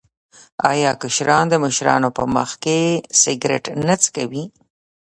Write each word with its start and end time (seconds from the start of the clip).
آیا 0.71 0.91
کشران 1.03 1.45
د 1.49 1.53
مشرانو 1.63 2.09
په 2.17 2.23
مخ 2.35 2.49
کې 2.63 2.79
سګرټ 3.21 3.65
نه 3.87 3.95
څکوي؟ 4.03 4.43